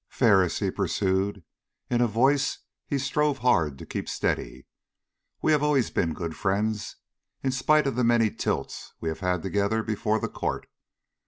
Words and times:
"Ferris," 0.09 0.57
he 0.57 0.71
pursued, 0.71 1.43
in 1.87 2.01
a 2.01 2.07
voice 2.07 2.57
he 2.87 2.97
strove 2.97 3.37
hard 3.37 3.77
to 3.77 3.85
keep 3.85 4.09
steady, 4.09 4.65
"we 5.43 5.51
have 5.51 5.61
always 5.61 5.91
been 5.91 6.15
good 6.15 6.35
friends, 6.35 6.95
in 7.43 7.51
spite 7.51 7.85
of 7.85 7.95
the 7.95 8.03
many 8.03 8.31
tilts 8.31 8.93
we 8.99 9.09
have 9.09 9.19
had 9.19 9.43
together 9.43 9.83
before 9.83 10.19
the 10.19 10.27
court. 10.27 10.65